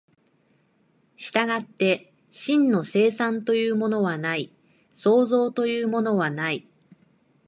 [1.15, 4.51] 従って真の生産というものはない、
[4.95, 6.67] 創造というものはない。